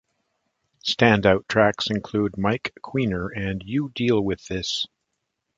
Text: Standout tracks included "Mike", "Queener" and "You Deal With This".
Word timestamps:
Standout 0.83 1.47
tracks 1.47 1.91
included 1.91 2.35
"Mike", 2.35 2.73
"Queener" 2.83 3.29
and 3.35 3.61
"You 3.63 3.91
Deal 3.93 4.19
With 4.19 4.43
This". 4.47 4.87